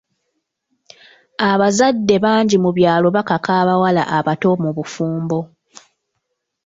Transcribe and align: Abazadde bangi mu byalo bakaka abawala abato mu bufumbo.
Abazadde 1.49 2.15
bangi 2.23 2.57
mu 2.63 2.71
byalo 2.77 3.07
bakaka 3.15 3.51
abawala 3.61 4.03
abato 4.17 4.49
mu 4.63 4.69
bufumbo. 4.77 5.39